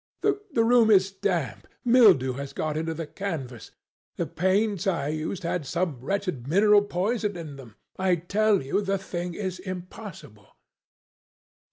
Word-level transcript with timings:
The 0.23 0.63
room 0.63 0.89
is 0.89 1.11
damp. 1.11 1.67
Mildew 1.85 2.33
has 2.33 2.53
got 2.53 2.75
into 2.75 2.95
the 2.95 3.05
canvas. 3.05 3.69
The 4.15 4.25
paints 4.25 4.87
I 4.87 5.09
used 5.09 5.43
had 5.43 5.63
some 5.63 5.99
wretched 5.99 6.47
mineral 6.47 6.81
poison 6.81 7.37
in 7.37 7.55
them. 7.55 7.75
I 7.99 8.15
tell 8.15 8.63
you 8.63 8.81
the 8.81 8.97
thing 8.97 9.35
is 9.35 9.59
impossible." 9.59 10.57